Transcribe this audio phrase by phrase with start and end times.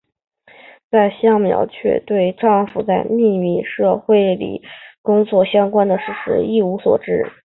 [0.89, 4.63] 而香苗却对丈夫在秘密社会里
[5.03, 7.31] 工作相关的事情一无所知。